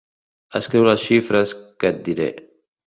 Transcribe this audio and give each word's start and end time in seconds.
Escriu 0.59 0.87
les 0.89 1.03
xifres 1.11 1.55
que 1.83 1.95
et 1.95 2.05
diré. 2.11 2.31